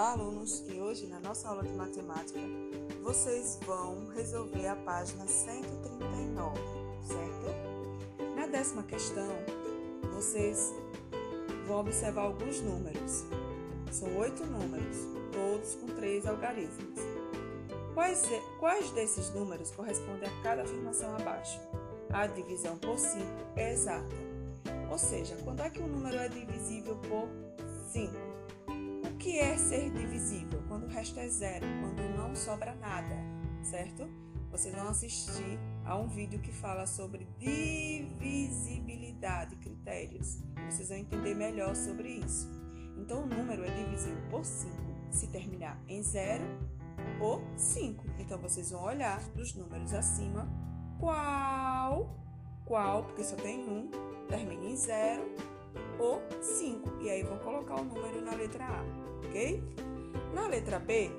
Olá, 0.00 0.12
alunos, 0.12 0.64
e 0.66 0.80
hoje 0.80 1.06
na 1.08 1.20
nossa 1.20 1.46
aula 1.46 1.62
de 1.62 1.74
matemática 1.74 2.40
vocês 3.02 3.60
vão 3.66 4.08
resolver 4.16 4.66
a 4.66 4.74
página 4.74 5.26
139, 5.26 6.58
certo? 7.02 8.34
Na 8.34 8.46
décima 8.46 8.82
questão, 8.82 9.28
vocês 10.14 10.72
vão 11.66 11.80
observar 11.80 12.22
alguns 12.22 12.62
números. 12.62 13.26
São 13.92 14.16
oito 14.16 14.42
números, 14.46 14.96
todos 15.32 15.74
com 15.74 15.88
três 15.88 16.24
algarismos. 16.24 16.98
Quais, 17.92 18.22
quais 18.58 18.90
desses 18.92 19.28
números 19.34 19.70
correspondem 19.72 20.30
a 20.30 20.42
cada 20.42 20.62
afirmação 20.62 21.14
abaixo? 21.14 21.60
A 22.10 22.26
divisão 22.26 22.78
por 22.78 22.98
5 22.98 23.22
é 23.54 23.74
exata. 23.74 24.16
Ou 24.90 24.96
seja, 24.96 25.36
quando 25.44 25.60
é 25.60 25.68
que 25.68 25.82
um 25.82 25.88
número 25.88 26.16
é 26.16 26.28
divisível 26.30 26.96
por 27.06 27.28
5? 27.92 28.29
Que 29.20 29.38
é 29.38 29.56
ser 29.58 29.90
divisível? 29.90 30.62
Quando 30.66 30.84
o 30.84 30.88
resto 30.88 31.20
é 31.20 31.28
zero, 31.28 31.66
quando 31.82 32.00
não 32.16 32.34
sobra 32.34 32.74
nada, 32.76 33.14
certo? 33.62 34.08
Vocês 34.50 34.74
vão 34.74 34.88
assistir 34.88 35.60
a 35.84 35.94
um 35.94 36.08
vídeo 36.08 36.40
que 36.40 36.50
fala 36.50 36.86
sobre 36.86 37.28
divisibilidade, 37.38 39.56
critérios. 39.56 40.38
Vocês 40.70 40.88
vão 40.88 40.96
entender 40.96 41.34
melhor 41.34 41.76
sobre 41.76 42.08
isso. 42.08 42.50
Então, 42.96 43.24
o 43.24 43.26
número 43.26 43.62
é 43.62 43.68
divisível 43.70 44.22
por 44.30 44.42
5 44.42 44.74
se 45.10 45.26
terminar 45.26 45.78
em 45.86 46.02
zero 46.02 46.46
ou 47.20 47.44
5. 47.56 48.02
Então, 48.18 48.38
vocês 48.38 48.70
vão 48.70 48.84
olhar 48.84 49.20
dos 49.34 49.54
números 49.54 49.92
acima 49.92 50.48
qual, 50.98 52.18
qual, 52.64 53.04
porque 53.04 53.22
só 53.22 53.36
tem 53.36 53.68
um, 53.68 53.90
termina 54.28 54.64
em 54.64 54.76
zero 54.76 55.30
ou 55.98 56.22
5. 56.40 57.02
E 57.02 57.10
aí 57.10 57.22
vão 57.22 57.38
colocar 57.38 57.80
o 57.80 57.84
número 57.84 58.20
na 58.22 58.34
letra 58.34 58.64
A 58.64 59.10
ok? 59.30 59.62
Na 60.34 60.46
letra 60.46 60.78
B, 60.78 61.10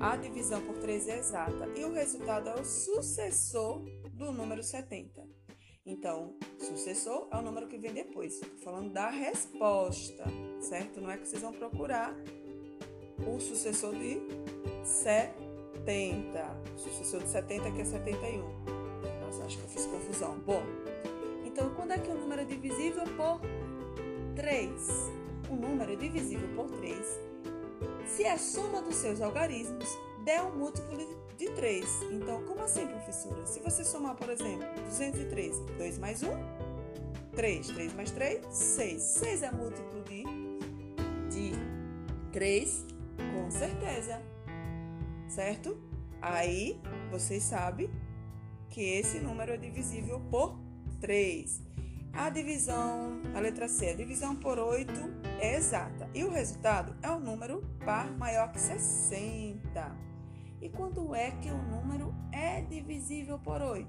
a 0.00 0.16
divisão 0.16 0.60
por 0.62 0.76
3 0.78 1.08
é 1.08 1.18
exata 1.18 1.68
e 1.76 1.84
o 1.84 1.92
resultado 1.92 2.48
é 2.48 2.54
o 2.54 2.64
sucessor 2.64 3.82
do 4.12 4.32
número 4.32 4.62
70. 4.62 5.24
Então, 5.86 6.36
sucessor 6.58 7.28
é 7.32 7.36
o 7.36 7.42
número 7.42 7.66
que 7.66 7.78
vem 7.78 7.92
depois. 7.92 8.34
Estou 8.34 8.58
falando 8.58 8.92
da 8.92 9.08
resposta, 9.08 10.24
certo? 10.60 11.00
Não 11.00 11.10
é 11.10 11.16
que 11.16 11.26
vocês 11.26 11.42
vão 11.42 11.52
procurar 11.52 12.14
o 13.26 13.40
sucessor 13.40 13.94
de 13.94 14.20
70. 14.84 15.62
O 16.74 16.78
sucessor 16.78 17.22
de 17.22 17.28
70 17.28 17.70
que 17.72 17.80
é 17.80 17.84
71. 17.84 18.42
Nossa, 19.20 19.44
acho 19.44 19.58
que 19.58 19.64
eu 19.64 19.70
fiz 19.70 19.86
confusão. 19.86 20.38
Bom, 20.40 20.62
então 21.44 21.74
quando 21.74 21.92
é 21.92 21.98
que 21.98 22.10
o 22.10 22.14
número 22.14 22.42
é 22.42 22.44
divisível 22.44 23.04
por 23.16 23.40
3? 24.40 24.72
O 25.50 25.54
número 25.54 25.94
divisível 25.96 26.48
por 26.56 26.70
3 26.70 27.30
se 28.06 28.26
a 28.26 28.38
soma 28.38 28.82
dos 28.82 28.96
seus 28.96 29.20
algarismos 29.20 29.86
der 30.24 30.42
um 30.42 30.56
múltiplo 30.58 30.98
de 31.36 31.50
3. 31.50 31.84
Então, 32.12 32.42
como 32.44 32.62
assim, 32.62 32.86
professora? 32.86 33.46
Se 33.46 33.60
você 33.60 33.84
somar, 33.84 34.16
por 34.16 34.28
exemplo, 34.30 34.66
213, 34.84 35.64
2 35.78 35.98
mais 35.98 36.22
1, 36.22 36.28
3. 37.34 37.66
3 37.68 37.94
mais 37.94 38.10
3, 38.10 38.44
6. 38.50 39.02
6 39.02 39.42
é 39.42 39.50
múltiplo 39.52 40.02
de, 40.04 40.24
de 41.30 41.52
3, 42.32 42.86
com 43.34 43.50
certeza. 43.50 44.20
Certo? 45.28 45.78
Aí, 46.20 46.80
vocês 47.10 47.42
sabem 47.42 47.90
que 48.68 48.82
esse 48.82 49.20
número 49.20 49.52
é 49.52 49.56
divisível 49.56 50.20
por 50.30 50.58
3. 51.00 51.62
A 52.12 52.28
divisão, 52.28 53.20
a 53.34 53.40
letra 53.40 53.68
C, 53.68 53.90
a 53.90 53.94
divisão 53.94 54.34
por 54.34 54.58
8 54.58 54.92
é 55.40 55.56
exata 55.56 56.08
e 56.14 56.24
o 56.24 56.30
resultado 56.30 56.94
é 57.02 57.10
um 57.10 57.20
número 57.20 57.62
par 57.84 58.10
maior 58.18 58.50
que 58.52 58.60
60. 58.60 59.60
E 60.60 60.68
quando 60.68 61.14
é 61.14 61.30
que 61.30 61.48
o 61.48 61.56
número 61.56 62.14
é 62.32 62.60
divisível 62.62 63.38
por 63.38 63.62
8? 63.62 63.88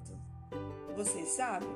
Vocês 0.95 1.29
sabem? 1.29 1.69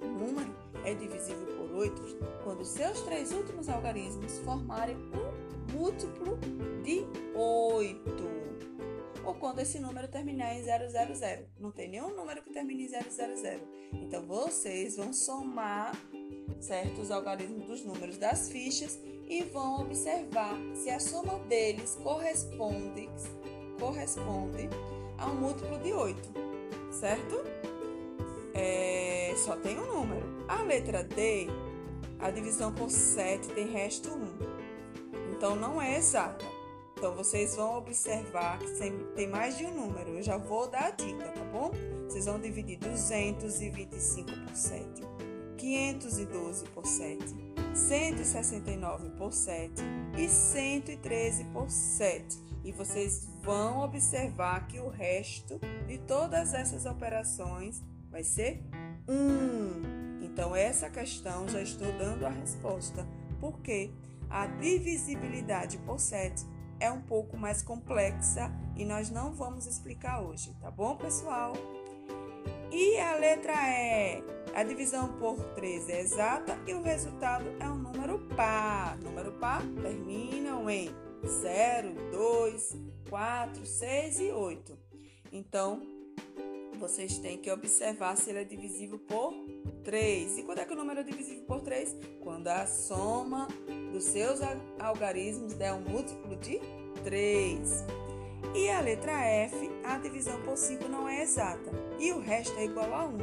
O 0.00 0.06
número 0.06 0.54
é 0.84 0.94
divisível 0.94 1.46
por 1.56 1.70
8 1.76 2.02
quando 2.42 2.64
seus 2.64 3.00
três 3.02 3.32
últimos 3.32 3.68
algarismos 3.68 4.38
formarem 4.40 4.96
um 4.96 5.72
múltiplo 5.78 6.38
de 6.82 7.04
8 7.34 8.42
ou 9.24 9.34
quando 9.34 9.60
esse 9.60 9.78
número 9.78 10.08
terminar 10.08 10.54
em 10.54 10.62
000. 10.62 10.78
Não 11.58 11.70
tem 11.70 11.88
nenhum 11.88 12.14
número 12.14 12.42
que 12.42 12.50
termine 12.50 12.84
em 12.84 12.88
000. 12.88 13.02
Então, 13.92 14.26
vocês 14.26 14.96
vão 14.96 15.12
somar 15.12 15.92
certos 16.60 17.10
algarismos 17.10 17.66
dos 17.66 17.84
números 17.84 18.18
das 18.18 18.48
fichas 18.48 18.98
e 19.28 19.42
vão 19.44 19.82
observar 19.82 20.56
se 20.74 20.90
a 20.90 21.00
soma 21.00 21.38
deles 21.40 21.98
corresponde, 22.02 23.08
corresponde 23.78 24.68
a 25.18 25.26
um 25.26 25.34
múltiplo 25.36 25.78
de 25.78 25.92
8, 25.92 26.20
certo? 26.90 27.36
É, 28.54 29.34
só 29.36 29.56
tem 29.56 29.78
um 29.78 29.86
número. 29.86 30.44
A 30.48 30.62
letra 30.62 31.02
D, 31.02 31.46
a 32.18 32.30
divisão 32.30 32.72
por 32.72 32.90
7 32.90 33.48
tem 33.48 33.68
resto 33.68 34.10
1. 34.10 35.32
Então, 35.32 35.56
não 35.56 35.80
é 35.80 35.96
exata. 35.96 36.61
Então, 37.02 37.16
vocês 37.16 37.56
vão 37.56 37.78
observar 37.78 38.60
que 38.60 38.70
tem 39.16 39.26
mais 39.26 39.58
de 39.58 39.66
um 39.66 39.74
número. 39.74 40.10
Eu 40.10 40.22
já 40.22 40.36
vou 40.36 40.68
dar 40.68 40.84
a 40.84 40.90
dica, 40.90 41.32
tá 41.32 41.42
bom? 41.46 41.72
Vocês 42.04 42.26
vão 42.26 42.38
dividir 42.38 42.78
225 42.78 44.30
por 44.30 44.54
7, 44.54 45.02
512 45.58 46.64
por 46.66 46.86
7, 46.86 47.24
169 47.74 49.10
por 49.18 49.32
7 49.32 49.82
e 50.16 50.28
113 50.28 51.44
por 51.46 51.68
7. 51.68 52.38
E 52.62 52.70
vocês 52.70 53.26
vão 53.42 53.80
observar 53.80 54.68
que 54.68 54.78
o 54.78 54.88
resto 54.88 55.58
de 55.88 55.98
todas 55.98 56.54
essas 56.54 56.86
operações 56.86 57.82
vai 58.12 58.22
ser 58.22 58.62
1. 59.08 60.22
Então, 60.22 60.54
essa 60.54 60.88
questão 60.88 61.48
já 61.48 61.62
estou 61.62 61.90
dando 61.98 62.24
a 62.24 62.30
resposta. 62.30 63.04
Porque 63.40 63.90
a 64.30 64.46
divisibilidade 64.46 65.78
por 65.78 65.98
7 65.98 66.51
é 66.82 66.90
um 66.90 67.00
pouco 67.00 67.36
mais 67.36 67.62
complexa 67.62 68.50
e 68.76 68.84
nós 68.84 69.08
não 69.08 69.32
vamos 69.32 69.66
explicar 69.66 70.20
hoje, 70.20 70.52
tá 70.60 70.68
bom, 70.68 70.96
pessoal? 70.96 71.52
E 72.72 72.98
a 72.98 73.14
letra 73.14 73.52
E, 73.52 74.24
a 74.52 74.64
divisão 74.64 75.16
por 75.18 75.36
3 75.54 75.88
é 75.88 76.00
exata 76.00 76.58
e 76.66 76.74
o 76.74 76.82
resultado 76.82 77.44
é 77.60 77.68
um 77.68 77.76
número 77.76 78.18
par. 78.34 78.98
Número 78.98 79.30
par 79.32 79.62
terminam 79.80 80.68
em 80.68 80.90
0, 81.24 81.94
2, 82.10 82.76
4, 83.08 83.64
6 83.64 84.20
e 84.20 84.32
8. 84.32 84.78
Então, 85.30 85.80
vocês 86.82 87.16
têm 87.18 87.38
que 87.38 87.48
observar 87.48 88.16
se 88.16 88.30
ele 88.30 88.40
é 88.40 88.44
divisível 88.44 88.98
por 88.98 89.32
3. 89.84 90.38
E 90.38 90.42
quando 90.42 90.58
é 90.58 90.64
que 90.64 90.72
o 90.72 90.76
número 90.76 90.98
é 90.98 91.04
divisível 91.04 91.44
por 91.44 91.60
3? 91.60 91.96
Quando 92.20 92.48
a 92.48 92.66
soma 92.66 93.46
dos 93.92 94.02
seus 94.02 94.40
algarismos 94.80 95.54
der 95.54 95.72
um 95.74 95.80
múltiplo 95.80 96.34
de 96.38 96.60
3. 97.04 97.84
E 98.56 98.68
a 98.68 98.80
letra 98.80 99.12
F, 99.12 99.70
a 99.84 99.96
divisão 99.98 100.42
por 100.42 100.56
5 100.56 100.88
não 100.88 101.08
é 101.08 101.22
exata 101.22 101.70
e 102.00 102.10
o 102.10 102.18
resto 102.18 102.58
é 102.58 102.64
igual 102.64 102.92
a 102.92 103.06
1. 103.06 103.18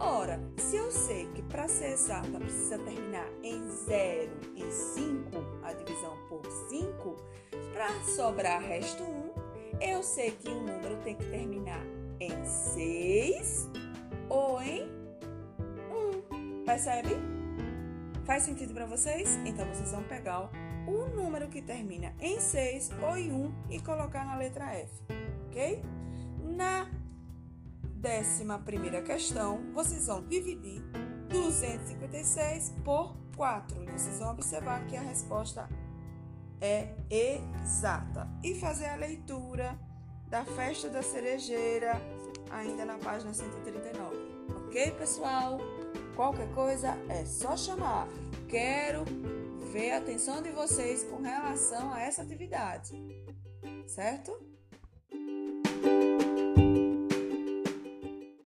Ora, 0.00 0.40
se 0.56 0.76
eu 0.76 0.90
sei 0.90 1.28
que 1.34 1.42
para 1.42 1.68
ser 1.68 1.92
exata 1.92 2.40
precisa 2.40 2.78
terminar 2.78 3.28
em 3.42 3.68
0 3.68 4.32
e 4.56 4.72
5, 4.72 5.60
a 5.62 5.74
divisão 5.74 6.16
por 6.30 6.46
5, 6.70 7.14
para 7.74 7.92
sobrar 8.16 8.62
resto 8.62 9.02
1, 9.02 9.82
eu 9.82 10.02
sei 10.02 10.30
que 10.30 10.48
o 10.48 10.62
número 10.62 10.96
tem 11.04 11.14
que 11.14 11.26
terminar 11.26 12.01
em 12.22 12.44
6 12.44 13.68
ou 14.28 14.62
em 14.62 14.84
1. 16.30 16.64
Percebe? 16.64 17.10
Faz 18.24 18.44
sentido 18.44 18.72
para 18.72 18.86
vocês? 18.86 19.36
Então 19.44 19.66
vocês 19.66 19.90
vão 19.90 20.04
pegar 20.04 20.48
o 20.86 21.08
número 21.16 21.48
que 21.48 21.60
termina 21.60 22.14
em 22.20 22.38
6 22.38 22.90
ou 23.02 23.16
em 23.16 23.32
1 23.32 23.54
e 23.70 23.80
colocar 23.80 24.24
na 24.24 24.36
letra 24.36 24.72
F, 24.72 24.92
ok? 25.48 25.82
Na 26.56 26.88
décima 27.96 28.58
primeira 28.58 29.02
questão, 29.02 29.60
vocês 29.72 30.06
vão 30.06 30.26
dividir 30.26 30.80
256 31.28 32.74
por 32.84 33.16
4 33.36 33.82
e 33.82 33.86
vocês 33.86 34.18
vão 34.20 34.30
observar 34.30 34.86
que 34.86 34.96
a 34.96 35.00
resposta 35.00 35.68
é 36.60 36.94
exata. 37.10 38.28
E 38.44 38.54
fazer 38.54 38.86
a 38.86 38.94
leitura 38.94 39.76
da 40.32 40.46
festa 40.46 40.88
da 40.88 41.02
cerejeira 41.02 41.92
ainda 42.50 42.86
na 42.86 42.96
página 42.96 43.34
139. 43.34 44.16
Ok, 44.66 44.90
pessoal? 44.92 45.58
Qualquer 46.16 46.50
coisa 46.54 46.96
é 47.10 47.22
só 47.26 47.54
chamar. 47.54 48.08
Quero 48.48 49.04
ver 49.70 49.90
a 49.90 49.98
atenção 49.98 50.40
de 50.40 50.50
vocês 50.50 51.04
com 51.04 51.20
relação 51.20 51.92
a 51.92 52.00
essa 52.00 52.22
atividade, 52.22 52.94
certo? 53.86 54.32